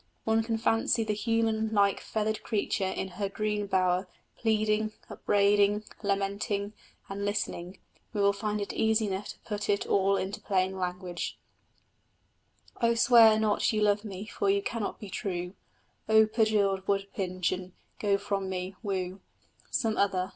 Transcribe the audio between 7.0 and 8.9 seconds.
and, listening, we will find it